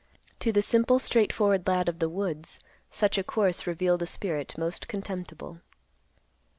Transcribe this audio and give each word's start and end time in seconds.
To 0.39 0.51
the 0.51 0.63
simple 0.63 0.97
straight 0.97 1.31
forward 1.31 1.67
lad 1.67 1.87
of 1.87 1.99
the 1.99 2.09
woods, 2.09 2.57
such 2.89 3.19
a 3.19 3.23
course 3.23 3.67
revealed 3.67 4.01
a 4.01 4.07
spirit 4.07 4.57
most 4.57 4.87
contemptible. 4.87 5.59